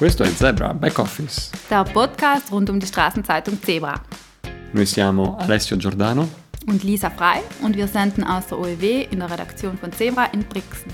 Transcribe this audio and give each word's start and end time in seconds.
Questo 0.00 0.22
è 0.22 0.32
Zebra 0.34 0.72
Back 0.72 0.98
Office. 0.98 1.50
Der 1.68 1.84
Podcast 1.84 2.50
rund 2.50 2.70
um 2.70 2.78
die 2.78 2.86
Straßenzeitung 2.86 3.62
Zebra. 3.62 4.00
Noi 4.72 4.86
siamo 4.86 5.36
Alessio 5.36 5.76
Giordano 5.76 6.26
und 6.68 6.82
Lisa 6.84 7.10
Frei 7.10 7.42
und 7.60 7.76
wir 7.76 7.86
senden 7.86 8.24
aus 8.24 8.46
der 8.46 8.58
OEW 8.58 9.08
in 9.10 9.18
der 9.18 9.30
Redaktion 9.30 9.76
von 9.76 9.92
Zebra 9.92 10.24
in 10.32 10.42
Brixen. 10.48 10.90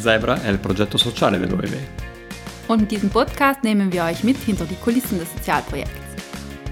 Zebra 0.00 0.42
è 0.42 0.48
il 0.48 0.58
progetto 0.58 0.98
sociale 0.98 1.38
dell'OEW. 1.38 1.78
Und 2.66 2.80
mit 2.80 2.90
diesem 2.90 3.08
Podcast 3.08 3.62
nehmen 3.62 3.92
wir 3.92 4.02
euch 4.02 4.24
mit 4.24 4.38
hinter 4.38 4.64
die 4.64 4.74
Kulissen 4.82 5.20
des 5.20 5.30
Sozialprojekts. 5.30 6.16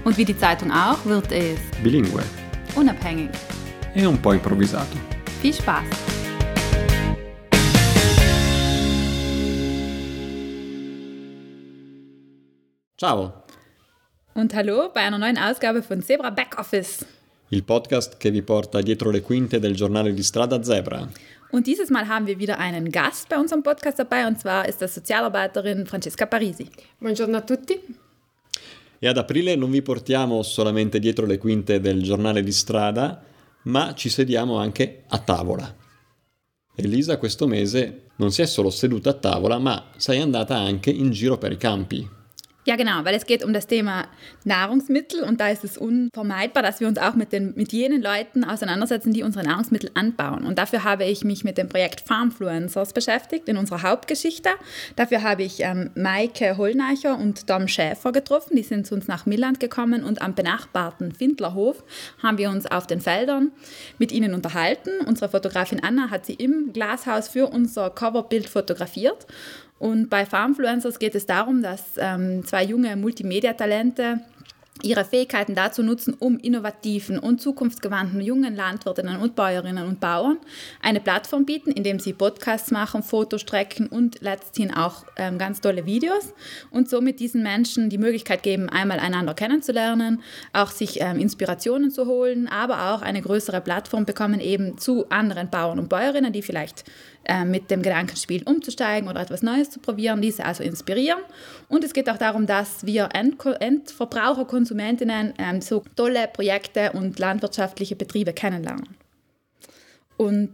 Und 0.03 0.17
wie 0.17 0.25
die 0.25 0.37
Zeitung 0.37 0.69
auch, 0.69 0.97
wird 1.05 1.31
es 1.31 1.61
bilingue, 1.81 2.23
unabhängig 2.75 3.29
e 3.95 4.05
un 4.05 4.17
po' 4.17 4.33
improvvisato. 4.33 4.97
Viel 5.41 5.53
Spaß! 5.53 6.20
Ciao! 13.01 13.33
Und 14.35 14.53
hallo 14.53 14.91
bei 14.93 15.01
einer 15.01 15.17
neuen 15.17 15.35
Ausgabe 15.35 15.81
von 15.81 16.03
Zebra 16.03 16.29
Backoffice. 16.29 17.03
Il 17.49 17.63
podcast 17.63 18.17
che 18.19 18.29
vi 18.29 18.43
porta 18.43 18.79
dietro 18.83 19.09
le 19.09 19.23
quinte 19.23 19.59
del 19.59 19.73
giornale 19.73 20.13
di 20.13 20.21
strada 20.21 20.61
Zebra. 20.61 21.09
Und 21.49 21.65
dieses 21.65 21.89
Mal 21.89 22.07
haben 22.07 22.27
wir 22.27 22.37
wieder 22.37 22.59
einen 22.59 22.91
Gast 22.91 23.27
bei 23.27 23.39
unserem 23.39 23.63
Podcast 23.63 23.97
dabei 23.97 24.27
und 24.27 24.39
zwar 24.39 24.67
ist 24.67 24.83
das 24.83 24.93
Sozialarbeiterin 24.93 25.87
Francesca 25.87 26.27
Parisi. 26.27 26.69
Buongiorno 26.99 27.37
a 27.37 27.41
tutti. 27.41 27.81
E 28.99 29.07
ad 29.07 29.17
aprile 29.17 29.55
non 29.55 29.71
vi 29.71 29.81
portiamo 29.81 30.43
solamente 30.43 30.99
dietro 30.99 31.25
le 31.25 31.39
quinte 31.39 31.79
del 31.79 32.03
giornale 32.03 32.43
di 32.43 32.51
strada, 32.51 33.19
ma 33.63 33.95
ci 33.95 34.09
sediamo 34.09 34.59
anche 34.59 35.05
a 35.07 35.17
tavola. 35.17 35.75
Elisa 36.75 37.17
questo 37.17 37.47
mese 37.47 38.09
non 38.17 38.31
si 38.31 38.43
è 38.43 38.45
solo 38.45 38.69
seduta 38.69 39.09
a 39.09 39.13
tavola, 39.13 39.57
ma 39.57 39.89
sei 39.97 40.21
andata 40.21 40.55
anche 40.55 40.91
in 40.91 41.09
giro 41.09 41.39
per 41.39 41.51
i 41.51 41.57
campi. 41.57 42.19
Ja, 42.63 42.75
genau, 42.75 43.03
weil 43.05 43.15
es 43.15 43.25
geht 43.25 43.43
um 43.43 43.53
das 43.53 43.65
Thema 43.65 44.05
Nahrungsmittel 44.43 45.23
und 45.23 45.41
da 45.41 45.49
ist 45.49 45.63
es 45.63 45.79
unvermeidbar, 45.79 46.61
dass 46.61 46.79
wir 46.79 46.87
uns 46.87 46.99
auch 46.99 47.15
mit, 47.15 47.31
den, 47.31 47.55
mit 47.55 47.73
jenen 47.73 48.03
Leuten 48.03 48.43
auseinandersetzen, 48.43 49.13
die 49.13 49.23
unsere 49.23 49.43
Nahrungsmittel 49.43 49.89
anbauen. 49.95 50.45
Und 50.45 50.59
dafür 50.59 50.83
habe 50.83 51.05
ich 51.05 51.23
mich 51.23 51.43
mit 51.43 51.57
dem 51.57 51.69
Projekt 51.69 52.01
Farmfluencers 52.01 52.93
beschäftigt 52.93 53.49
in 53.49 53.57
unserer 53.57 53.81
Hauptgeschichte. 53.81 54.49
Dafür 54.95 55.23
habe 55.23 55.41
ich 55.41 55.61
ähm, 55.61 55.89
Maike 55.95 56.55
Hollneicher 56.55 57.17
und 57.17 57.49
Dom 57.49 57.67
Schäfer 57.67 58.11
getroffen. 58.11 58.55
Die 58.55 58.63
sind 58.63 58.85
zu 58.85 58.93
uns 58.93 59.07
nach 59.07 59.25
Milland 59.25 59.59
gekommen 59.59 60.03
und 60.03 60.21
am 60.21 60.35
benachbarten 60.35 61.13
Findlerhof 61.13 61.83
haben 62.21 62.37
wir 62.37 62.51
uns 62.51 62.67
auf 62.67 62.85
den 62.85 63.01
Feldern 63.01 63.51
mit 63.97 64.11
ihnen 64.11 64.35
unterhalten. 64.35 64.91
Unsere 65.07 65.31
Fotografin 65.31 65.83
Anna 65.83 66.11
hat 66.11 66.27
sie 66.27 66.35
im 66.35 66.73
Glashaus 66.73 67.27
für 67.27 67.47
unser 67.47 67.89
Coverbild 67.89 68.47
fotografiert. 68.47 69.25
Und 69.81 70.11
bei 70.11 70.27
Farmfluencers 70.27 70.99
geht 70.99 71.15
es 71.15 71.25
darum, 71.25 71.63
dass 71.63 71.81
ähm, 71.97 72.45
zwei 72.45 72.63
junge 72.63 72.95
Multimedia-Talente 72.95 74.19
ihre 74.83 75.05
Fähigkeiten 75.05 75.55
dazu 75.55 75.83
nutzen, 75.83 76.15
um 76.17 76.37
innovativen 76.37 77.19
und 77.19 77.41
zukunftsgewandten 77.41 78.21
jungen 78.21 78.55
Landwirtinnen 78.55 79.17
und 79.17 79.35
Bäuerinnen 79.35 79.85
und 79.87 79.99
Bauern 79.99 80.37
eine 80.81 80.99
Plattform 80.99 81.45
bieten, 81.45 81.71
indem 81.71 81.99
sie 81.99 82.13
Podcasts 82.13 82.71
machen, 82.71 83.03
Fotostrecken 83.03 83.87
und 83.87 84.21
letzthin 84.21 84.73
auch 84.73 85.05
ähm, 85.17 85.37
ganz 85.37 85.61
tolle 85.61 85.85
Videos 85.85 86.33
und 86.69 86.89
somit 86.89 87.19
diesen 87.19 87.43
Menschen 87.43 87.89
die 87.89 87.97
Möglichkeit 87.97 88.43
geben, 88.43 88.69
einmal 88.69 88.99
einander 88.99 89.33
kennenzulernen, 89.33 90.21
auch 90.53 90.71
sich 90.71 91.01
ähm, 91.01 91.19
Inspirationen 91.19 91.91
zu 91.91 92.05
holen, 92.05 92.47
aber 92.47 92.93
auch 92.93 93.01
eine 93.01 93.21
größere 93.21 93.61
Plattform 93.61 94.05
bekommen 94.05 94.39
eben 94.39 94.77
zu 94.77 95.09
anderen 95.09 95.49
Bauern 95.49 95.79
und 95.79 95.89
Bäuerinnen, 95.89 96.33
die 96.33 96.41
vielleicht 96.41 96.83
äh, 97.23 97.45
mit 97.45 97.69
dem 97.69 97.83
Gedanken 97.83 98.15
spielen, 98.15 98.41
umzusteigen 98.47 99.07
oder 99.07 99.21
etwas 99.21 99.43
Neues 99.43 99.69
zu 99.69 99.79
probieren, 99.79 100.23
diese 100.23 100.43
also 100.43 100.63
inspirieren. 100.63 101.19
Und 101.69 101.83
es 101.83 101.93
geht 101.93 102.09
auch 102.09 102.17
darum, 102.17 102.47
dass 102.47 102.83
wir 102.83 103.09
End 103.13 103.37
Endverbraucher, 103.45 104.45
Konsumentinnen 104.71 105.33
ähm, 105.37 105.61
so 105.61 105.83
tolle 105.95 106.29
Projekte 106.31 106.91
und 106.93 107.19
landwirtschaftliche 107.19 107.95
Betriebe 107.97 108.31
kennenlernen. 108.31 108.87
Und 110.15 110.51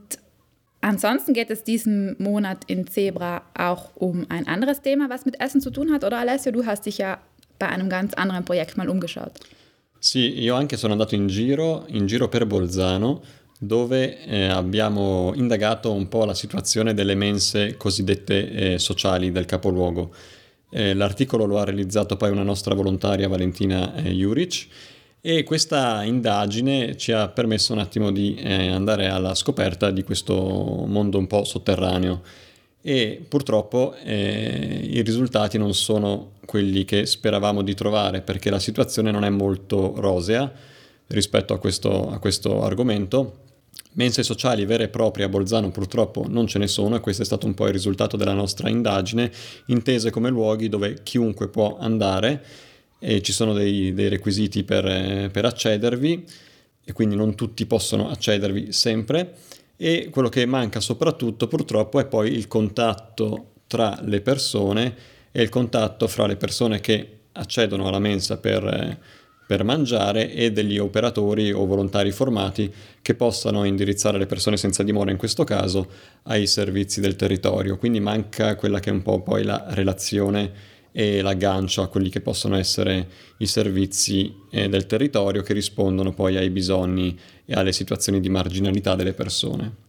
ansonsten 0.81 1.33
geht 1.33 1.51
es 1.51 1.63
diesen 1.63 2.15
Monat 2.17 2.63
in 2.65 2.87
Zebra 2.87 3.43
auch 3.55 3.91
um 3.95 4.25
ein 4.29 4.47
anderes 4.47 4.81
Thema, 4.81 5.09
was 5.09 5.25
mit 5.25 5.39
Essen 5.39 5.61
zu 5.61 5.69
tun 5.69 5.91
hat, 5.91 6.03
oder 6.03 6.17
Alessio? 6.17 6.51
Du 6.51 6.65
hast 6.65 6.85
dich 6.85 6.97
ja 6.97 7.19
bei 7.59 7.67
einem 7.67 7.89
ganz 7.89 8.15
anderen 8.15 8.43
Projekt 8.43 8.75
mal 8.75 8.89
umgeschaut. 8.89 9.33
Sì, 9.99 10.39
io 10.39 10.55
anche 10.55 10.77
sono 10.77 10.93
andato 10.93 11.15
in 11.15 11.27
giro, 11.27 11.85
in 11.87 12.07
giro 12.07 12.27
per 12.27 12.45
Bolzano 12.45 13.21
dove 13.59 14.23
eh, 14.25 14.45
abbiamo 14.45 15.31
indagato 15.33 15.91
un 15.91 16.07
po' 16.07 16.25
la 16.25 16.35
situazione 16.35 16.93
delle 16.93 17.15
mense 17.15 17.75
cosiddette 17.75 18.51
eh, 18.51 18.79
sociali 18.79 19.31
del 19.31 19.45
capoluogo. 19.45 20.11
Eh, 20.69 20.93
l'articolo 20.93 21.45
lo 21.45 21.59
ha 21.59 21.63
realizzato 21.63 22.17
poi 22.17 22.29
una 22.29 22.43
nostra 22.43 22.75
volontaria 22.75 23.29
Valentina 23.29 23.95
eh, 23.95 24.11
Juric 24.11 24.67
e 25.21 25.43
questa 25.43 26.03
indagine 26.03 26.97
ci 26.97 27.11
ha 27.13 27.29
permesso 27.29 27.73
un 27.73 27.79
attimo 27.79 28.11
di 28.11 28.35
eh, 28.35 28.67
andare 28.67 29.07
alla 29.07 29.33
scoperta 29.33 29.91
di 29.91 30.03
questo 30.03 30.33
mondo 30.33 31.17
un 31.17 31.27
po' 31.27 31.43
sotterraneo. 31.43 32.21
E 32.81 33.25
purtroppo 33.27 33.95
eh, 34.03 34.87
i 34.89 35.01
risultati 35.01 35.57
non 35.57 35.73
sono 35.73 36.33
quelli 36.45 36.85
che 36.85 37.05
speravamo 37.05 37.61
di 37.61 37.73
trovare 37.73 38.21
perché 38.21 38.49
la 38.49 38.59
situazione 38.59 39.11
non 39.11 39.25
è 39.25 39.29
molto 39.29 39.95
rosea 39.97 40.49
rispetto 41.07 41.53
a 41.53 41.59
questo, 41.59 42.09
a 42.09 42.19
questo 42.19 42.63
argomento 42.63 43.45
Mense 43.97 44.21
sociali 44.21 44.65
vere 44.65 44.85
e 44.85 44.89
proprie 44.89 45.25
a 45.25 45.29
Bolzano 45.29 45.71
purtroppo 45.71 46.25
non 46.27 46.45
ce 46.45 46.59
ne 46.59 46.67
sono 46.67 46.95
e 46.95 46.99
questo 46.99 47.23
è 47.23 47.25
stato 47.25 47.47
un 47.47 47.55
po' 47.55 47.65
il 47.65 47.73
risultato 47.73 48.15
della 48.15 48.33
nostra 48.33 48.69
indagine, 48.69 49.31
intese 49.67 50.11
come 50.11 50.29
luoghi 50.29 50.69
dove 50.69 51.01
chiunque 51.01 51.47
può 51.47 51.77
andare 51.79 52.43
e 52.99 53.23
ci 53.23 53.31
sono 53.31 53.53
dei, 53.53 53.95
dei 53.95 54.07
requisiti 54.07 54.63
per, 54.63 55.31
per 55.31 55.45
accedervi 55.45 56.25
e 56.83 56.93
quindi 56.93 57.15
non 57.15 57.33
tutti 57.33 57.65
possono 57.65 58.11
accedervi 58.11 58.71
sempre 58.71 59.33
e 59.75 60.09
quello 60.11 60.29
che 60.29 60.45
manca 60.45 60.79
soprattutto 60.79 61.47
purtroppo 61.47 61.99
è 61.99 62.05
poi 62.05 62.33
il 62.33 62.47
contatto 62.47 63.53
tra 63.65 63.99
le 64.03 64.21
persone 64.21 64.95
e 65.31 65.41
il 65.41 65.49
contatto 65.49 66.07
fra 66.07 66.27
le 66.27 66.35
persone 66.35 66.79
che 66.81 67.17
accedono 67.31 67.87
alla 67.87 67.99
mensa 67.99 68.37
per 68.37 68.99
per 69.47 69.63
mangiare 69.63 70.31
e 70.31 70.51
degli 70.51 70.77
operatori 70.77 71.51
o 71.51 71.65
volontari 71.65 72.11
formati 72.11 72.71
che 73.01 73.15
possano 73.15 73.63
indirizzare 73.63 74.17
le 74.17 74.25
persone 74.25 74.57
senza 74.57 74.83
dimora 74.83 75.09
in 75.09 75.17
questo 75.17 75.45
caso 75.45 75.89
ai 76.23 76.45
servizi 76.45 76.99
del 76.99 77.15
territorio. 77.15 77.77
Quindi 77.77 78.01
manca 78.01 78.55
quella 78.57 78.79
che 78.79 78.89
è 78.89 78.93
un 78.93 79.01
po' 79.01 79.21
poi 79.21 79.43
la 79.43 79.65
relazione 79.69 80.75
e 80.91 81.21
l'aggancio 81.21 81.81
a 81.81 81.87
quelli 81.87 82.09
che 82.09 82.21
possono 82.21 82.57
essere 82.57 83.07
i 83.37 83.45
servizi 83.45 84.33
eh, 84.51 84.67
del 84.67 84.85
territorio 84.85 85.43
che 85.43 85.53
rispondono 85.53 86.11
poi 86.11 86.37
ai 86.37 86.49
bisogni 86.49 87.17
e 87.45 87.53
alle 87.53 87.71
situazioni 87.71 88.19
di 88.19 88.29
marginalità 88.29 88.95
delle 88.95 89.13
persone. 89.13 89.85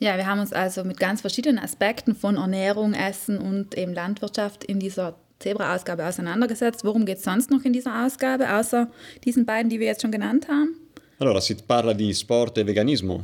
Ja, 0.00 0.16
wir 0.16 0.26
haben 0.26 0.40
uns 0.40 0.52
also 0.52 0.84
mit 0.84 0.98
ganz 0.98 1.20
verschiedenen 1.20 1.58
Aspekten 1.58 2.14
von 2.14 2.36
Ernährung, 2.36 2.94
Essen 2.94 3.38
und 3.38 3.74
eben 3.78 3.94
Landwirtschaft 3.94 4.64
in 4.64 4.78
dieser 4.78 5.16
Zebra-Ausgabe 5.44 6.06
auseinandergesetzt. 6.06 6.84
Worum 6.84 7.04
geht 7.04 7.18
es 7.18 7.24
sonst 7.24 7.50
noch 7.50 7.64
in 7.64 7.72
dieser 7.72 8.04
Ausgabe, 8.04 8.50
außer 8.50 8.88
diesen 9.24 9.44
beiden, 9.44 9.68
die 9.68 9.78
wir 9.78 9.86
jetzt 9.86 10.02
schon 10.02 10.10
genannt 10.10 10.48
haben? 10.48 10.74
Allora, 11.18 11.40
si 11.40 11.54
parla 11.54 11.92
di 11.94 12.12
sport 12.14 12.58
e 12.58 12.66
veganismo. 12.66 13.22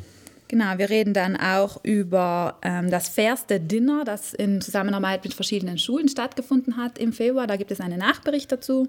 Genau, 0.49 0.79
wir 0.79 0.91
reden 0.91 1.15
dann 1.15 1.37
auch 1.37 1.83
über 1.85 2.59
ähm, 2.63 2.91
das 2.91 3.09
fairste 3.09 3.61
Dinner, 3.61 4.05
das 4.05 4.35
in 4.35 4.61
Zusammenarbeit 4.61 5.25
mit 5.25 5.33
verschiedenen 5.33 5.79
Schulen 5.79 6.09
stattgefunden 6.09 6.77
hat 6.77 6.99
im 6.99 7.13
Februar. 7.13 7.47
Da 7.47 7.57
gibt 7.57 7.71
es 7.71 7.81
einen 7.81 7.99
Nachbericht 7.99 8.51
dazu. 8.51 8.89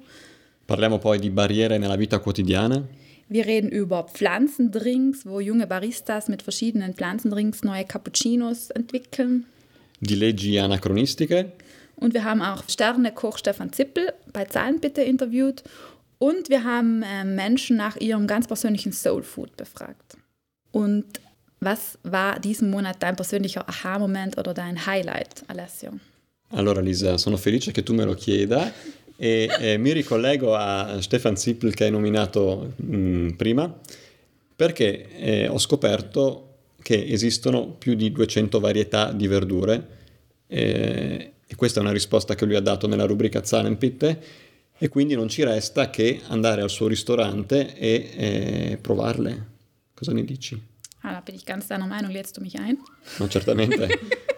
Parliamo 0.68 0.98
poi 0.98 1.20
di 1.20 1.30
barriere 1.30 1.78
nella 1.80 1.98
vita 1.98 2.20
quotidiana. 2.20 2.84
Wir 3.30 3.46
reden 3.46 3.70
über 3.70 4.04
Pflanzendrinks, 4.04 5.26
wo 5.26 5.40
junge 5.40 5.68
Baristas 5.68 6.28
mit 6.28 6.42
verschiedenen 6.42 6.94
Pflanzendrinks 6.94 7.64
neue 7.64 7.86
Cappuccinos 7.86 8.72
entwickeln. 8.72 9.46
Di 10.00 10.16
leggi 10.16 10.60
anacronistiche. 10.60 11.52
Und 12.02 12.14
wir 12.16 12.26
haben 12.26 12.42
auch 12.42 12.64
Sternekoch 12.68 13.38
Stefan 13.38 13.72
Zippel 13.72 14.12
bei 14.34 14.46
Zahlenbitte 14.46 15.02
interviewt. 15.04 15.64
Und 16.18 16.50
wir 16.50 16.64
haben 16.64 17.04
äh, 17.04 17.24
Menschen 17.24 17.78
nach 17.78 17.96
ihrem 17.96 18.28
ganz 18.28 18.48
persönlichen 18.48 18.92
Soul 18.92 19.24
Food 19.24 19.56
befragt. 19.56 20.18
Und 20.72 21.06
was 21.60 22.00
war 22.04 22.40
diesen 22.40 22.72
Monat 22.72 22.98
dein 23.00 23.16
persönlicher 23.16 23.70
Aha-Moment 23.70 24.38
oder 24.38 24.54
dein 24.54 24.86
Highlight, 24.86 25.44
Alessio? 25.48 25.92
Allora 26.50 26.82
Lisa, 26.82 27.18
sono 27.18 27.38
felice 27.38 27.72
che 27.72 27.84
tu 27.84 27.94
me 27.94 28.04
lo 28.04 28.16
chieda 28.16 28.74
e 29.16 29.48
eh, 29.60 29.78
mi 29.78 29.94
ricollego 29.94 30.56
a 30.56 31.00
Stefan 31.02 31.38
Zippel 31.38 31.74
che 31.76 31.86
hai 31.86 31.92
nominato 31.92 32.74
mh, 32.76 32.96
mm, 32.96 33.30
prima 33.30 33.80
perché 34.56 35.08
eh, 35.18 35.48
ho 35.48 35.60
scoperto 35.60 36.48
che 36.82 37.06
esistono 37.08 37.68
più 37.68 37.94
di 37.94 38.12
200 38.12 38.60
varietà 38.60 39.12
di 39.12 39.28
verdure 39.28 39.88
eh, 40.48 41.32
e 41.52 41.56
questa 41.56 41.82
è 41.82 41.84
una 41.84 41.92
risposta 41.92 42.34
che 42.34 42.46
lui 42.46 42.56
ha 42.56 42.62
dato 42.62 42.88
nella 42.88 43.04
rubrica 43.04 43.44
Zahlenpitte 43.44 44.24
e 44.78 44.88
quindi 44.88 45.16
non 45.16 45.28
ci 45.28 45.44
resta 45.44 45.90
che 45.90 46.22
andare 46.30 46.62
al 46.62 46.70
suo 46.70 46.88
ristorante 46.88 47.76
e 47.76 48.12
eh, 48.16 48.78
provarle. 48.78 49.48
Cosa 49.94 50.14
ne 50.14 50.24
dici? 50.24 50.70
Ah, 51.02 51.12
da 51.12 51.22
bin 51.26 51.36
ich 51.36 51.44
ganz 51.44 51.68
deiner 51.68 51.88
Meinung, 51.88 52.14
lädst 52.14 52.38
du 52.38 52.42
mich 52.42 52.58
ein? 52.58 52.78
Ma 53.18 53.28
certamente. 53.28 53.90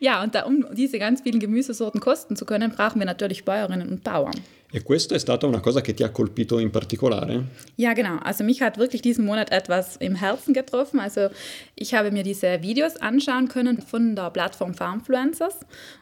Ja, 0.00 0.22
und 0.22 0.34
da, 0.34 0.44
um 0.44 0.66
diese 0.72 0.98
ganz 0.98 1.20
vielen 1.20 1.38
Gemüsesorten 1.38 2.00
kosten 2.00 2.34
zu 2.34 2.44
können, 2.46 2.72
brauchen 2.72 2.98
wir 2.98 3.06
natürlich 3.06 3.44
Bäuerinnen 3.44 3.88
und 3.88 4.02
Bauern. 4.02 4.34
E 4.72 4.82
questa 4.82 5.16
è 5.16 5.18
stata 5.18 5.48
una 5.48 5.58
cosa 5.58 5.80
che 5.80 5.94
ti 5.94 6.04
ha 6.04 6.10
colpito 6.10 6.60
in 6.60 6.70
particolare? 6.70 7.46
Ja, 7.76 7.92
genau. 7.92 8.18
Also 8.22 8.44
mich 8.44 8.62
hat 8.62 8.78
wirklich 8.78 9.02
diesen 9.02 9.24
Monat 9.24 9.50
etwas 9.50 9.96
im 9.96 10.14
Herzen 10.14 10.54
getroffen. 10.54 11.00
Also 11.00 11.28
ich 11.74 11.92
habe 11.92 12.12
mir 12.12 12.22
diese 12.22 12.62
Videos 12.62 12.96
anschauen 12.96 13.48
können 13.48 13.82
von 13.82 14.14
der 14.14 14.30
Plattform 14.30 14.74
Farmfluencers. 14.74 15.56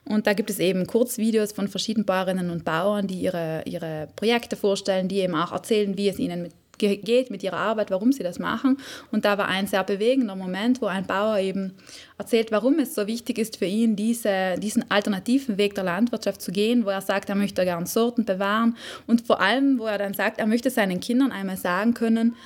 Und 0.05 0.27
da 0.27 0.35
gibt 0.35 0.51
es 0.51 0.59
eben 0.59 0.87
Kurzvideos 0.87 1.53
von 1.53 1.69
verschiedenen 1.69 2.05
Bäuerinnen 2.05 2.51
und 2.51 2.67
Bauern, 2.67 3.07
die 3.07 3.23
ihre, 3.23 3.63
ihre 3.65 4.09
Projekte 4.17 4.55
vorstellen, 4.55 5.09
die 5.09 5.21
eben 5.21 5.35
auch 5.35 5.53
erzählen, 5.53 5.97
wie 5.97 6.11
es 6.11 6.19
ihnen 6.19 6.43
mit 6.43 6.53
geht 6.79 7.31
mit 7.31 7.43
ihrer 7.43 7.57
Arbeit, 7.57 7.91
warum 7.91 8.13
sie 8.13 8.23
das 8.23 8.39
machen. 8.39 8.79
Und 9.11 9.25
da 9.25 9.37
war 9.39 9.49
ein 9.49 9.67
sehr 9.67 9.85
bewegender 9.85 10.37
Moment, 10.37 10.81
wo 10.81 10.87
ein 10.87 11.07
Bauer 11.07 11.39
eben 11.39 11.75
erzählt, 12.17 12.51
warum 12.53 12.79
es 12.79 12.95
so 12.95 13.07
wichtig 13.07 13.39
ist 13.39 13.59
für 13.59 13.67
ihn, 13.67 13.97
diese, 13.97 14.55
diesen 14.59 14.91
alternativen 14.91 15.59
Weg 15.59 15.75
der 15.75 15.85
Landwirtschaft 15.85 16.41
zu 16.41 16.53
gehen, 16.53 16.85
wo 16.85 16.91
er 16.91 17.01
sagt, 17.01 17.29
er 17.29 17.35
möchte 17.35 17.65
gerne 17.65 17.87
Sorten 17.87 18.25
bewahren 18.25 18.77
und 19.07 19.27
vor 19.27 19.41
allem, 19.41 19.79
wo 19.79 19.87
er 19.87 19.99
dann 19.99 20.15
sagt, 20.15 20.39
er 20.39 20.47
möchte 20.47 20.71
seinen 20.71 21.01
Kindern 21.01 21.33
einmal 21.33 21.57
sagen 21.57 21.95
können, 21.95 22.37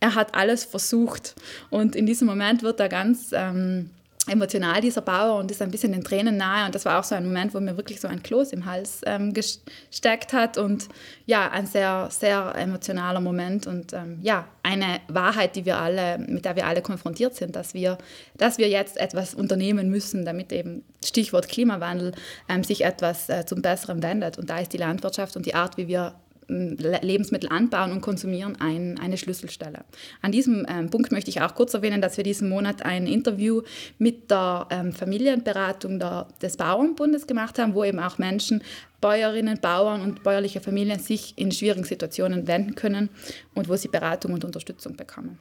er 0.00 0.16
hat 0.16 0.34
alles 0.34 0.64
versucht. 0.64 1.36
Und 1.70 1.94
in 1.94 2.06
diesem 2.06 2.26
Moment 2.26 2.62
wird 2.62 2.80
er 2.80 2.88
ganz... 2.88 3.30
Ähm, 3.32 3.90
emotional, 4.28 4.80
dieser 4.80 5.00
Bauer, 5.00 5.40
und 5.40 5.50
ist 5.50 5.60
ein 5.62 5.70
bisschen 5.70 5.92
den 5.92 6.04
Tränen 6.04 6.36
nahe. 6.36 6.66
Und 6.66 6.74
das 6.74 6.84
war 6.84 7.00
auch 7.00 7.04
so 7.04 7.14
ein 7.14 7.24
Moment, 7.24 7.54
wo 7.54 7.60
mir 7.60 7.76
wirklich 7.76 8.00
so 8.00 8.06
ein 8.06 8.22
Kloß 8.22 8.52
im 8.52 8.66
Hals 8.66 9.00
ähm, 9.04 9.32
gesteckt 9.32 10.32
hat. 10.32 10.58
Und 10.58 10.88
ja, 11.26 11.50
ein 11.50 11.66
sehr, 11.66 12.08
sehr 12.10 12.54
emotionaler 12.56 13.20
Moment. 13.20 13.66
Und 13.66 13.92
ähm, 13.92 14.18
ja, 14.22 14.46
eine 14.62 15.00
Wahrheit, 15.08 15.56
die 15.56 15.64
wir 15.64 15.78
alle, 15.78 16.18
mit 16.18 16.44
der 16.44 16.54
wir 16.54 16.66
alle 16.66 16.82
konfrontiert 16.82 17.34
sind, 17.34 17.56
dass 17.56 17.74
wir, 17.74 17.98
dass 18.36 18.58
wir 18.58 18.68
jetzt 18.68 18.96
etwas 18.96 19.34
unternehmen 19.34 19.90
müssen, 19.90 20.24
damit 20.24 20.52
eben 20.52 20.84
Stichwort 21.04 21.48
Klimawandel 21.48 22.12
ähm, 22.48 22.62
sich 22.62 22.84
etwas 22.84 23.28
äh, 23.28 23.44
zum 23.44 23.60
Besseren 23.60 24.02
wendet. 24.02 24.38
Und 24.38 24.50
da 24.50 24.58
ist 24.58 24.72
die 24.72 24.78
Landwirtschaft 24.78 25.36
und 25.36 25.46
die 25.46 25.54
Art, 25.54 25.76
wie 25.76 25.88
wir 25.88 26.14
Lebensmittel 26.52 27.48
anbauen 27.50 27.92
und 27.92 28.00
konsumieren, 28.00 28.56
ein, 28.60 28.98
eine 28.98 29.16
Schlüsselstelle. 29.16 29.84
An 30.20 30.32
diesem 30.32 30.66
ähm, 30.68 30.90
Punkt 30.90 31.12
möchte 31.12 31.30
ich 31.30 31.40
auch 31.40 31.54
kurz 31.54 31.74
erwähnen, 31.74 32.00
dass 32.00 32.16
wir 32.16 32.24
diesen 32.24 32.48
Monat 32.48 32.84
ein 32.84 33.06
Interview 33.06 33.62
mit 33.98 34.30
der 34.30 34.66
ähm, 34.70 34.92
Familienberatung 34.92 35.98
der, 35.98 36.28
des 36.40 36.56
Bauernbundes 36.56 37.26
gemacht 37.26 37.58
haben, 37.58 37.74
wo 37.74 37.84
eben 37.84 37.98
auch 37.98 38.18
Menschen, 38.18 38.62
Bäuerinnen, 39.00 39.58
Bauern 39.60 40.00
und 40.00 40.22
bäuerliche 40.22 40.60
Familien 40.60 41.00
sich 41.00 41.34
in 41.36 41.50
schwierigen 41.50 41.84
Situationen 41.84 42.46
wenden 42.46 42.74
können 42.74 43.08
und 43.54 43.68
wo 43.68 43.76
sie 43.76 43.88
Beratung 43.88 44.32
und 44.32 44.44
Unterstützung 44.44 44.96
bekommen. 44.96 45.38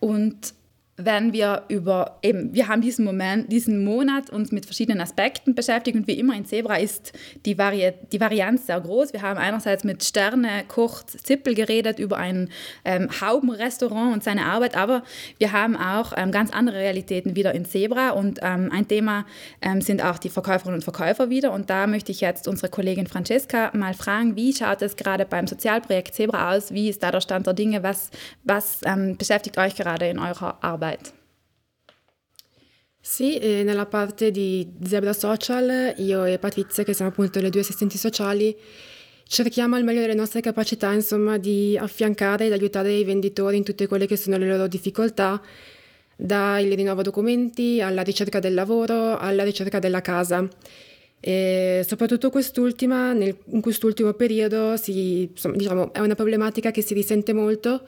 Und 0.00 0.54
wenn 0.96 1.32
wir 1.32 1.64
über 1.68 2.18
eben, 2.22 2.54
wir 2.54 2.68
haben 2.68 2.80
diesen 2.80 3.04
Moment, 3.04 3.50
diesen 3.50 3.84
Monat 3.84 4.30
uns 4.30 4.52
mit 4.52 4.64
verschiedenen 4.64 5.00
Aspekten 5.00 5.54
beschäftigt 5.54 5.96
und 5.96 6.06
wie 6.06 6.18
immer 6.18 6.36
in 6.36 6.44
Zebra 6.44 6.76
ist 6.76 7.12
die, 7.44 7.58
Vari 7.58 7.92
die 8.12 8.20
Varianz 8.20 8.66
sehr 8.66 8.80
groß. 8.80 9.12
Wir 9.12 9.22
haben 9.22 9.38
einerseits 9.38 9.82
mit 9.82 10.04
Sterne 10.04 10.64
Koch 10.68 11.02
Zippel 11.02 11.54
geredet 11.54 11.98
über 11.98 12.16
ein 12.18 12.48
ähm, 12.84 13.08
Haubenrestaurant 13.20 14.14
und 14.14 14.22
seine 14.22 14.46
Arbeit, 14.46 14.76
aber 14.76 15.02
wir 15.38 15.50
haben 15.50 15.76
auch 15.76 16.12
ähm, 16.16 16.30
ganz 16.30 16.52
andere 16.52 16.76
Realitäten 16.76 17.34
wieder 17.34 17.54
in 17.54 17.64
Zebra 17.64 18.10
und 18.10 18.38
ähm, 18.42 18.70
ein 18.72 18.86
Thema 18.86 19.26
ähm, 19.62 19.80
sind 19.80 20.04
auch 20.04 20.18
die 20.18 20.30
Verkäuferinnen 20.30 20.76
und 20.76 20.84
Verkäufer 20.84 21.28
wieder 21.28 21.52
und 21.52 21.70
da 21.70 21.88
möchte 21.88 22.12
ich 22.12 22.20
jetzt 22.20 22.46
unsere 22.46 22.68
Kollegin 22.68 23.08
Francesca 23.08 23.72
mal 23.74 23.94
fragen, 23.94 24.36
wie 24.36 24.54
schaut 24.54 24.80
es 24.82 24.94
gerade 24.94 25.24
beim 25.24 25.48
Sozialprojekt 25.48 26.14
Zebra 26.14 26.54
aus? 26.54 26.72
Wie 26.72 26.88
ist 26.88 27.02
da 27.02 27.10
der 27.10 27.20
Stand 27.20 27.48
der 27.48 27.54
Dinge? 27.54 27.82
Was, 27.82 28.10
was 28.44 28.80
ähm, 28.84 29.16
beschäftigt 29.16 29.58
euch 29.58 29.74
gerade 29.74 30.06
in 30.06 30.20
eurer 30.20 30.58
Arbeit? 30.62 30.83
Arbeit? 30.84 31.12
Sì, 33.00 33.38
nella 33.38 33.86
parte 33.86 34.30
di 34.30 34.66
Zebra 34.82 35.12
Social 35.12 35.94
io 35.98 36.24
e 36.24 36.38
Patrizia, 36.38 36.84
che 36.84 36.94
siamo 36.94 37.10
appunto 37.10 37.40
le 37.40 37.50
due 37.50 37.60
assistenti 37.60 37.98
sociali, 37.98 38.56
cerchiamo 39.26 39.76
al 39.76 39.84
meglio 39.84 40.00
delle 40.00 40.14
nostre 40.14 40.40
capacità 40.40 40.90
insomma 40.92 41.36
di 41.36 41.76
affiancare 41.78 42.46
ed 42.46 42.52
aiutare 42.52 42.92
i 42.92 43.04
venditori 43.04 43.56
in 43.58 43.62
tutte 43.62 43.86
quelle 43.86 44.06
che 44.06 44.16
sono 44.16 44.38
le 44.38 44.48
loro 44.48 44.66
difficoltà, 44.66 45.40
dal 46.16 46.64
rinnovo 46.64 47.02
documenti 47.02 47.80
alla 47.80 48.02
ricerca 48.02 48.38
del 48.38 48.54
lavoro, 48.54 49.18
alla 49.18 49.44
ricerca 49.44 49.78
della 49.78 50.00
casa. 50.00 50.48
E 51.20 51.84
soprattutto 51.86 52.30
quest'ultima, 52.30 53.12
nel, 53.12 53.36
in 53.46 53.60
quest'ultimo 53.60 54.12
periodo 54.12 54.76
si, 54.76 55.22
insomma, 55.30 55.56
diciamo, 55.56 55.92
è 55.92 56.00
una 56.00 56.14
problematica 56.14 56.70
che 56.70 56.82
si 56.82 56.94
risente 56.94 57.32
molto 57.32 57.86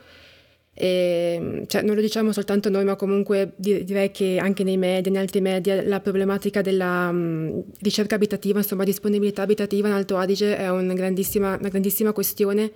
e, 0.79 1.65
cioè, 1.69 1.81
non 1.81 1.95
lo 1.95 2.03
diciamo 2.03 2.33
soltanto 2.33 2.69
noi, 2.69 2.85
ma 2.85 2.97
comunque 2.97 3.53
direi 3.57 4.11
che 4.11 4.37
anche 4.39 4.63
nei 4.63 4.77
media, 4.77 5.11
in 5.11 5.17
altri 5.17 5.41
media, 5.41 5.83
la 5.83 6.01
problematica 6.01 6.61
della 6.61 7.09
um, 7.11 7.65
ricerca 7.81 8.17
abitativa, 8.17 8.59
insomma, 8.59 8.85
disponibilità 8.85 9.41
abitativa 9.41 9.89
in 9.89 9.95
Alto 9.95 10.19
Adige 10.19 10.55
è 10.55 10.69
una 10.69 10.93
grandissima, 10.93 11.57
una 11.59 11.71
grandissima 11.71 12.13
questione 12.13 12.71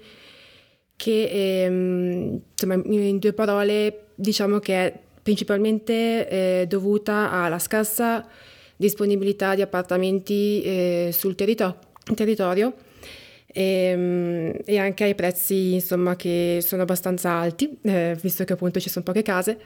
che, 0.97 1.65
ehm, 1.65 2.41
insomma, 2.53 2.81
in 2.87 3.19
due 3.19 3.35
parole, 3.35 4.05
diciamo 4.15 4.61
che 4.61 4.75
è 4.75 4.99
principalmente 5.23 6.29
eh, 6.29 6.65
dovuta 6.67 7.31
alla 7.31 7.59
scarsa 7.59 8.27
disponibilità 8.77 9.55
di 9.55 9.61
appartamenti 9.61 10.63
eh, 10.63 11.11
sul 11.13 11.35
territorio, 11.35 11.77
territorio 12.15 12.75
e, 13.53 13.63
ehm, 13.63 14.53
e, 14.65 14.79
anche 14.79 15.05
ai 15.05 15.15
prezzi 15.15 15.75
insomma 15.75 16.17
che 16.17 16.61
sono 16.63 16.83
abbastanza 16.83 17.31
alti, 17.33 17.79
eh, 17.83 18.17
visto 18.21 18.45
che 18.45 18.53
appunto 18.53 18.81
ci 18.81 18.89
sono 18.89 19.05
poche 19.05 19.23
case 19.23 19.59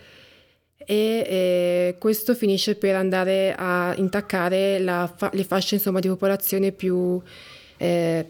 e, 0.76 1.24
e 1.26 1.96
questo 1.98 2.34
finisce 2.34 2.76
per 2.76 2.94
andare 2.96 3.54
a 3.56 3.94
intaccare 3.96 4.82
fa- 5.16 5.30
le 5.32 5.44
fasce 5.44 5.76
insomma, 5.76 6.00
di 6.00 6.08
popolazione 6.08 6.72
più 6.72 7.20
eh, 7.78 8.26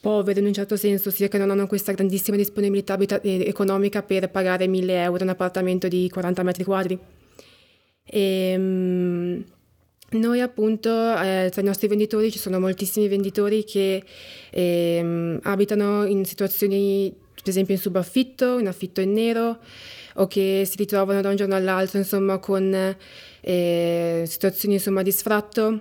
povere 0.00 0.40
in 0.40 0.46
un 0.46 0.52
certo 0.52 0.76
senso, 0.76 1.10
sia 1.10 1.28
che 1.28 1.38
non 1.38 1.50
hanno 1.50 1.66
questa 1.66 1.92
grandissima 1.92 2.36
disponibilità 2.36 2.94
abita- 2.94 3.20
eh, 3.22 3.46
economica 3.46 4.02
per 4.02 4.30
pagare 4.30 4.66
1000 4.66 5.02
euro 5.02 5.24
un 5.24 5.30
appartamento 5.30 5.88
di 5.88 6.08
40 6.10 6.42
metri 6.42 6.64
quadri. 6.64 6.98
E, 8.06 8.54
um, 8.56 9.44
noi 10.14 10.40
appunto 10.40 10.90
eh, 10.90 11.48
tra 11.50 11.60
i 11.60 11.64
nostri 11.64 11.88
venditori 11.88 12.30
ci 12.30 12.38
sono 12.38 12.58
moltissimi 12.58 13.08
venditori 13.08 13.64
che 13.64 14.02
eh, 14.50 15.38
abitano 15.42 16.04
in 16.04 16.24
situazioni 16.24 17.12
per 17.44 17.48
esempio 17.48 17.74
in 17.74 17.80
subaffitto, 17.80 18.58
in 18.58 18.68
affitto 18.68 19.00
in 19.00 19.12
nero 19.12 19.58
o 20.14 20.26
che 20.26 20.66
si 20.68 20.76
ritrovano 20.76 21.20
da 21.20 21.28
un 21.28 21.36
giorno 21.36 21.54
all'altro 21.54 21.98
insomma 21.98 22.38
con 22.38 22.96
eh, 23.40 24.24
situazioni 24.26 24.74
insomma 24.74 25.02
di 25.02 25.12
sfratto. 25.12 25.80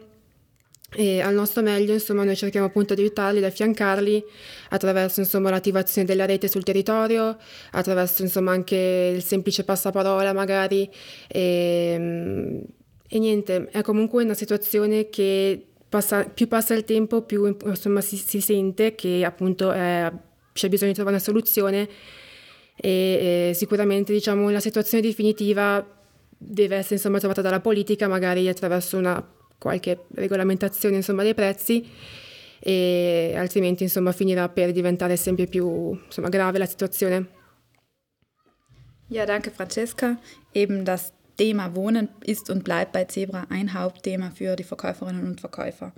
E 0.95 1.21
al 1.21 1.33
nostro 1.33 1.63
meglio 1.63 1.93
insomma 1.93 2.23
noi 2.23 2.35
cerchiamo 2.35 2.67
appunto 2.67 2.93
di 2.93 3.01
aiutarli, 3.01 3.39
di 3.39 3.45
affiancarli 3.45 4.23
attraverso 4.69 5.21
insomma 5.21 5.49
l'attivazione 5.49 6.05
della 6.05 6.25
rete 6.25 6.47
sul 6.47 6.63
territorio, 6.63 7.37
attraverso 7.71 8.21
insomma 8.21 8.51
anche 8.51 9.11
il 9.15 9.23
semplice 9.23 9.63
passaparola 9.63 10.33
magari 10.33 10.87
e, 11.27 12.61
e 13.13 13.19
niente, 13.19 13.69
è 13.69 13.83
comunque 13.83 14.23
una 14.23 14.33
situazione 14.33 15.07
che 15.09 15.67
passa, 15.87 16.23
più 16.23 16.47
passa 16.47 16.73
il 16.73 16.83
tempo, 16.83 17.21
più 17.21 17.45
insomma, 17.45 18.01
si, 18.01 18.17
si 18.17 18.41
sente 18.41 18.95
che 18.95 19.23
appunto 19.23 19.71
eh, 19.71 20.11
c'è 20.51 20.67
bisogno 20.67 20.89
di 20.89 20.95
trovare 20.95 21.17
una 21.17 21.23
soluzione 21.23 21.87
e, 22.75 23.49
e 23.49 23.53
sicuramente 23.53 24.13
diciamo, 24.13 24.49
la 24.49 24.59
situazione 24.59 25.03
definitiva 25.03 25.87
deve 26.35 26.77
essere 26.77 26.95
insomma, 26.95 27.19
trovata 27.19 27.41
dalla 27.41 27.59
politica, 27.59 28.07
magari 28.07 28.47
attraverso 28.47 28.97
una 28.97 29.23
qualche 29.59 30.05
regolamentazione 30.15 30.95
insomma, 30.95 31.21
dei 31.21 31.35
prezzi 31.35 31.87
e 32.57 33.35
altrimenti 33.37 33.83
insomma, 33.83 34.11
finirà 34.11 34.49
per 34.49 34.71
diventare 34.71 35.17
sempre 35.17 35.45
più 35.45 35.93
insomma, 36.03 36.29
grave 36.29 36.57
la 36.57 36.65
situazione. 36.65 37.27
Ja, 39.09 39.25
danke 39.25 39.51
Francesca. 39.51 40.19
Eben 40.51 40.83
das 40.83 41.13
Thema 41.37 41.75
Wohnen 41.75 42.09
ist 42.25 42.49
und 42.49 42.63
bleibt 42.63 42.91
bei 42.91 43.05
Zebra 43.05 43.47
ein 43.49 43.73
Hauptthema 43.73 44.31
für 44.31 44.55
die 44.55 44.63
Verkäuferinnen 44.63 45.25
und 45.25 45.41
Verkäufer. 45.41 45.93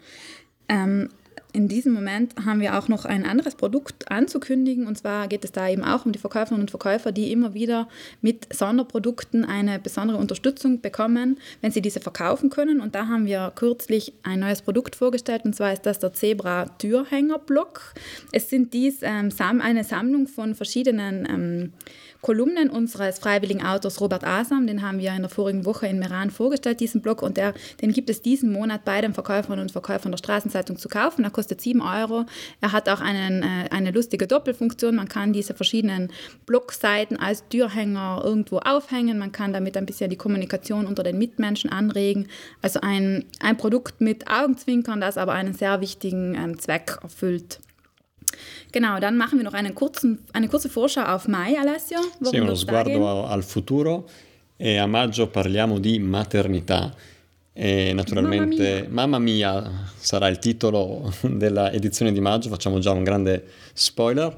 Ähm, 0.70 1.10
in 1.56 1.70
diesem 1.70 1.94
Moment 1.94 2.34
haben 2.46 2.60
wir 2.60 2.78
auch 2.78 2.90
noch 2.90 3.06
ein 3.06 3.26
anderes 3.26 3.56
Produkt 3.56 4.12
anzukündigen. 4.12 4.88
Und 4.88 4.98
zwar 4.98 5.30
geht 5.30 5.46
es 5.46 5.54
da 5.54 5.70
eben 5.70 5.86
auch 5.86 6.06
um 6.06 6.12
die 6.12 6.20
Verkäuferinnen 6.20 6.64
und 6.64 6.70
Verkäufer, 6.70 7.14
die 7.14 7.32
immer 7.32 7.54
wieder 7.54 7.88
mit 8.22 8.54
Sonderprodukten 8.54 9.46
eine 9.46 9.80
besondere 9.80 10.18
Unterstützung 10.18 10.82
bekommen, 10.82 11.40
wenn 11.62 11.72
sie 11.72 11.82
diese 11.82 12.02
verkaufen 12.02 12.50
können. 12.50 12.82
Und 12.82 12.94
da 12.94 13.08
haben 13.08 13.26
wir 13.26 13.54
kürzlich 13.56 14.12
ein 14.24 14.42
neues 14.42 14.62
Produkt 14.62 14.98
vorgestellt. 14.98 15.46
Und 15.46 15.56
zwar 15.56 15.72
ist 15.72 15.86
das 15.86 16.00
der 16.00 16.12
Zebra 16.12 16.66
Türhängerblock. 16.78 17.94
Es 18.34 18.50
sind 18.50 18.74
dies 18.74 18.98
ähm, 19.02 19.32
eine 19.40 19.86
Sammlung 19.86 20.28
von 20.28 20.56
verschiedenen 20.56 21.26
ähm, 21.30 21.74
Kolumnen 22.26 22.72
unseres 22.72 23.20
freiwilligen 23.20 23.64
Autors 23.64 24.02
Robert 24.02 24.24
Asam, 24.24 24.66
den 24.66 24.82
haben 24.82 24.98
wir 24.98 25.14
in 25.14 25.22
der 25.22 25.30
vorigen 25.30 25.64
Woche 25.64 25.86
in 25.86 26.00
Meran 26.00 26.32
vorgestellt, 26.32 26.80
diesen 26.80 27.04
Blog, 27.04 27.22
und 27.22 27.38
der, 27.38 27.54
den 27.84 27.94
gibt 27.94 28.10
es 28.10 28.24
diesen 28.24 28.52
Monat 28.52 28.84
bei 28.84 29.00
den 29.00 29.14
Verkäuferinnen 29.14 29.62
und 29.62 29.72
Verkäufern 29.72 30.12
der 30.12 30.18
Straßenzeitung 30.18 30.80
zu 30.80 30.90
kaufen. 30.90 31.24
Er 31.24 31.30
kostet 31.30 31.62
7 31.62 31.84
Euro. 31.84 32.26
Er 32.62 32.72
hat 32.72 32.90
auch 32.90 33.00
einen, 33.00 33.44
äh, 33.44 33.70
eine 33.70 33.92
lustige 33.92 34.26
Doppelfunktion. 34.26 34.96
Man 34.96 35.08
kann 35.08 35.34
diese 35.34 35.54
verschiedenen 35.54 36.12
Blogseiten 36.48 37.20
als 37.20 37.48
Türhänger 37.50 38.24
irgendwo 38.24 38.58
aufhängen. 38.58 39.20
Man 39.20 39.32
kann 39.32 39.54
damit 39.54 39.78
ein 39.78 39.86
bisschen 39.86 40.10
die 40.10 40.18
Kommunikation 40.18 40.88
unter 40.88 41.04
den 41.04 41.20
Mitmenschen 41.20 41.70
anregen. 41.70 42.28
Also 42.60 42.82
ein, 42.82 43.26
ein 43.40 43.56
Produkt 43.56 44.02
mit 44.02 44.32
Augenzwinkern, 44.32 45.00
das 45.00 45.20
aber 45.20 45.34
einen 45.34 45.54
sehr 45.54 45.80
wichtigen 45.80 46.34
ähm, 46.34 46.58
Zweck 46.58 46.98
erfüllt. 47.04 47.60
Genau, 48.72 49.00
dann 49.00 49.18
machen 49.18 49.38
wir 49.40 49.44
noch 49.46 49.54
einen 49.54 49.74
kurzen, 49.74 50.20
eine 50.34 50.48
kurze 50.48 50.70
Vorschau 50.70 51.04
auf 51.04 51.28
Mai, 51.28 51.58
Alessio. 51.60 52.00
Sì, 52.22 52.40
uno 52.40 52.56
sguardo 52.56 53.26
al 53.26 53.44
futuro. 53.44 54.06
E 54.58 54.78
a 54.78 54.86
maggio 54.86 55.28
parliamo 55.28 55.80
di 55.80 56.00
maternità. 56.00 56.94
E 57.58 57.94
naturalmente, 57.94 58.88
mamma 58.90 59.18
mia. 59.18 59.48
mamma 59.48 59.64
mia, 59.64 59.90
sarà 59.98 60.28
il 60.28 60.40
titolo 60.40 61.14
della 61.24 61.72
edizione 61.72 62.12
di 62.12 62.20
maggio, 62.20 62.50
facciamo 62.50 62.80
già 62.80 62.92
un 62.92 63.04
grande 63.04 63.46
spoiler, 63.72 64.36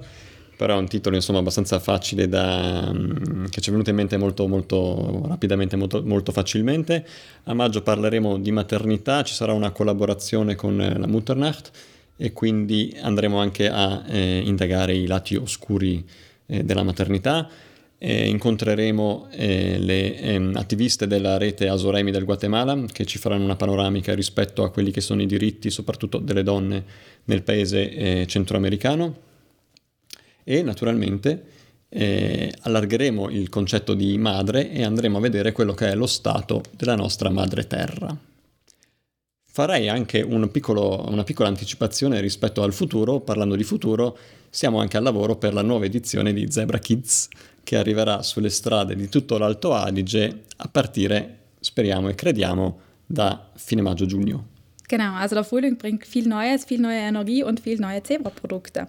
però 0.56 0.75
è 0.75 0.77
un 0.77 0.88
titolo 0.88 1.16
insomma 1.16 1.39
abbastanza 1.39 1.80
facile 1.80 2.30
da, 2.30 2.92
mm, 2.94 3.46
che 3.46 3.60
ci 3.60 3.70
è 3.70 3.72
venuto 3.72 3.89
in 3.89 3.96
mente 3.96 4.18
molto, 4.18 4.48
molto 4.48 5.24
rapidamente, 5.27 5.75
molto, 5.75 6.04
molto 6.04 6.32
facilmente. 6.32 7.06
A 7.46 7.56
maggio 7.56 7.82
parleremo 7.82 8.38
di 8.38 8.51
maternità, 8.51 9.24
ci 9.24 9.34
sarà 9.34 9.54
una 9.54 9.72
collaborazione 9.72 10.54
con 10.54 10.77
la 10.77 11.08
Mutternacht 11.08 11.72
e 12.18 12.34
quindi 12.34 12.98
andremo 13.00 13.40
anche 13.40 13.70
a 13.70 14.04
eh, 14.08 14.42
indagare 14.44 14.96
i 14.96 15.06
lati 15.06 15.36
oscuri 15.36 16.04
eh, 16.48 16.64
della 16.64 16.84
maternità. 16.84 17.48
Eh, 18.00 18.28
incontreremo 18.28 19.28
le 19.32 20.20
ehm, 20.20 20.56
attiviste 20.56 21.08
della 21.08 21.38
rete 21.38 21.68
Asoremi 21.68 22.12
del 22.12 22.26
Guatemala 22.26 22.80
che 22.92 23.06
ci 23.06 23.18
faranno 23.18 23.44
una 23.44 23.56
panoramica 23.56 24.14
rispetto 24.14 24.64
a 24.64 24.70
quelli 24.70 24.92
che 24.92 25.02
sono 25.02 25.24
i 25.24 25.26
diritti 25.26 25.72
soprattutto 25.72 26.20
delle 26.20 26.44
donne 26.44 26.84
nel 27.24 27.42
paese 27.42 27.90
eh, 27.90 28.26
centroamericano 28.28 29.16
e 30.44 30.62
naturalmente 30.62 31.44
eh, 31.90 32.54
allargheremo 32.62 33.30
il 33.30 33.50
concetto 33.50 33.94
di 33.94 34.18
madre 34.18 34.72
e 34.72 34.84
andremo 34.84 35.18
a 35.18 35.22
vedere 35.22 35.52
quello 35.52 35.74
che 35.74 35.90
è 35.90 35.96
lo 35.96 36.08
stato 36.08 36.62
della 36.72 36.96
nostra 36.96 37.30
madre 37.30 37.66
terra. 37.68 38.16
Farei 39.58 39.90
anche 39.90 40.22
un 40.22 40.52
piccolo, 40.52 41.04
una 41.10 41.24
piccola 41.24 41.50
anticipazione 41.50 42.22
rispetto 42.22 42.62
al 42.62 42.74
futuro, 42.74 43.22
parlando 43.22 43.56
di 43.56 43.64
futuro, 43.64 44.16
siamo 44.52 44.80
anche 44.80 44.98
al 44.98 45.04
lavoro 45.04 45.36
per 45.36 45.56
la 45.56 45.64
nuova 45.64 45.86
edizione 45.86 46.32
di 46.32 46.52
Zebra 46.52 46.78
Kids 46.78 47.28
che 47.64 47.76
arriverà 47.76 48.22
sulle 48.22 48.52
strade 48.52 48.96
di 48.96 49.10
tutto 49.10 49.40
l'Alto 49.40 49.74
Adige 49.74 50.44
a 50.58 50.68
partire, 50.68 51.38
speriamo 51.60 52.08
e 52.08 52.14
crediamo, 52.14 52.80
da 53.04 53.50
fine 53.56 53.82
maggio-giugno. 53.82 54.57
Genau, 54.89 55.15
also 55.15 55.36
der 55.36 55.44
Frühling 55.44 55.77
bringt 55.77 56.06
viel 56.06 56.27
Neues, 56.27 56.63
viel 56.63 56.79
neue 56.79 57.00
Energie 57.00 57.44
und 57.44 57.60
viel 57.60 57.77
neue 57.77 58.01
Zebra-Produkte. 58.03 58.88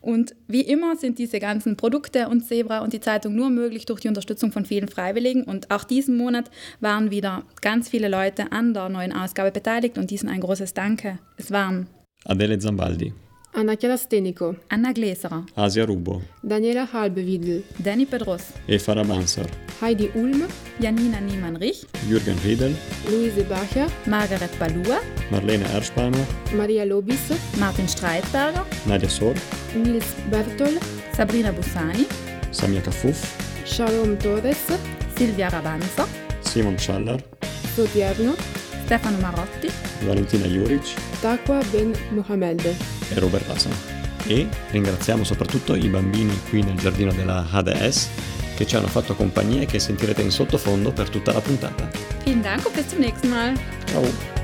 Und 0.00 0.34
wie 0.48 0.62
immer 0.62 0.96
sind 0.96 1.20
diese 1.20 1.38
ganzen 1.38 1.76
Produkte 1.76 2.28
und 2.28 2.44
Zebra 2.44 2.80
und 2.80 2.92
die 2.92 2.98
Zeitung 2.98 3.36
nur 3.36 3.50
möglich 3.50 3.86
durch 3.86 4.00
die 4.00 4.08
Unterstützung 4.08 4.50
von 4.50 4.64
vielen 4.64 4.88
Freiwilligen. 4.88 5.44
Und 5.44 5.70
auch 5.70 5.84
diesen 5.84 6.16
Monat 6.16 6.50
waren 6.80 7.12
wieder 7.12 7.44
ganz 7.60 7.88
viele 7.88 8.08
Leute 8.08 8.50
an 8.50 8.74
der 8.74 8.88
neuen 8.88 9.12
Ausgabe 9.12 9.52
beteiligt 9.52 9.98
und 9.98 10.10
diesen 10.10 10.28
ein 10.28 10.40
großes 10.40 10.74
Danke. 10.74 11.20
Es 11.36 11.52
waren 11.52 11.86
Adele 12.24 12.58
Zambaldi. 12.58 13.12
Anna 13.58 13.74
Chiara 13.74 13.96
Stenico, 13.96 14.54
Anna 14.68 14.92
Gläserer, 14.92 15.42
Asia 15.56 15.86
Rubo, 15.86 16.20
Daniela 16.42 16.86
Halbewiedel, 16.92 17.64
Danny 17.78 18.04
Pedros, 18.04 18.42
Eva 18.68 18.92
Rabansar, 18.94 19.46
Heidi 19.80 20.10
Ulm, 20.14 20.46
Janina 20.78 21.20
Niemann-Rich, 21.20 21.86
Jürgen 22.06 22.36
Riedel, 22.44 22.76
Luise 23.10 23.44
Bacher, 23.44 23.86
Margaret 24.06 24.50
Balua, 24.58 25.00
Marlene 25.30 25.64
Erspahner, 25.72 26.26
Maria 26.54 26.84
Lobis, 26.84 27.30
Martin 27.58 27.88
Streitberger, 27.88 28.62
Nadia 28.84 29.08
Sor, 29.08 29.34
Nils 29.74 30.04
Bertol, 30.30 30.78
Sabrina 31.16 31.50
Bussani, 31.50 32.04
Samia 32.52 32.82
Kafuf, 32.82 33.24
Shalom 33.64 34.18
Torres, 34.18 34.66
Silvia 35.16 35.48
Rabanza, 35.48 36.06
Simon 36.42 36.76
Schaller, 36.76 37.22
Sotierno, 37.74 38.36
Stefano 38.86 39.18
Marotti, 39.18 39.68
Valentina 40.04 40.46
Juric 40.46 40.94
Takwa 41.20 41.58
Ben 41.72 41.92
Mohamed. 42.10 42.64
e 42.64 43.18
Robert 43.18 43.48
Hassan. 43.50 43.72
E 44.28 44.46
ringraziamo 44.70 45.24
soprattutto 45.24 45.74
i 45.74 45.88
bambini 45.88 46.38
qui 46.48 46.62
nel 46.62 46.76
giardino 46.76 47.12
della 47.12 47.44
HDS 47.50 48.08
che 48.54 48.64
ci 48.64 48.76
hanno 48.76 48.86
fatto 48.86 49.16
compagnia 49.16 49.62
e 49.62 49.66
che 49.66 49.80
sentirete 49.80 50.22
in 50.22 50.30
sottofondo 50.30 50.92
per 50.92 51.10
tutta 51.10 51.32
la 51.32 51.40
puntata. 51.40 51.88
Vielen 52.24 52.42
Dank 52.42 52.64
und 52.64 52.76
bis 52.76 52.88
zum 52.88 53.00
nächsten 53.00 53.28
Mal. 53.28 53.54
Ciao! 53.86 54.35